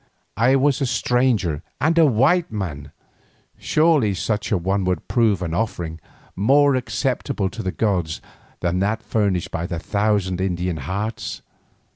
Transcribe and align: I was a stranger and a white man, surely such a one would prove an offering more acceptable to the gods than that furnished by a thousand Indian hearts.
I 0.37 0.55
was 0.55 0.81
a 0.81 0.87
stranger 0.87 1.61
and 1.79 1.95
a 1.95 2.07
white 2.07 2.51
man, 2.51 2.91
surely 3.59 4.15
such 4.15 4.51
a 4.51 4.57
one 4.57 4.83
would 4.85 5.07
prove 5.07 5.43
an 5.43 5.53
offering 5.53 6.01
more 6.35 6.73
acceptable 6.73 7.51
to 7.51 7.61
the 7.61 7.71
gods 7.71 8.19
than 8.61 8.79
that 8.79 9.03
furnished 9.03 9.51
by 9.51 9.65
a 9.65 9.77
thousand 9.77 10.41
Indian 10.41 10.77
hearts. 10.77 11.43